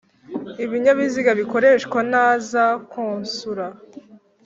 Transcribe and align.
Ibinyabiziga 0.65 1.31
bikoreshwa 1.41 1.99
na 2.11 2.25
za 2.49 2.65
konsula 2.91 3.67